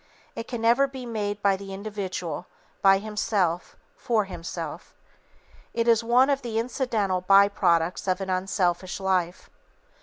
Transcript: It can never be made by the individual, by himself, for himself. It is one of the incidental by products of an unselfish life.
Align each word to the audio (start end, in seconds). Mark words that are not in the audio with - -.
It 0.35 0.47
can 0.47 0.61
never 0.61 0.87
be 0.87 1.05
made 1.05 1.43
by 1.43 1.55
the 1.55 1.71
individual, 1.75 2.47
by 2.81 2.97
himself, 2.97 3.75
for 3.95 4.25
himself. 4.25 4.95
It 5.75 5.87
is 5.87 6.03
one 6.03 6.31
of 6.31 6.41
the 6.41 6.57
incidental 6.57 7.21
by 7.21 7.47
products 7.47 8.07
of 8.07 8.19
an 8.19 8.27
unselfish 8.31 8.99
life. 8.99 9.51